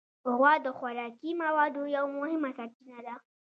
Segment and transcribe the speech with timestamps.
[0.33, 3.15] غوا د خوراکي موادو یو مهمه سرچینه ده.